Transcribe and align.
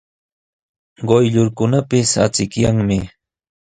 Quyllurkunapis 1.07 2.11
achikyanmi. 2.25 2.99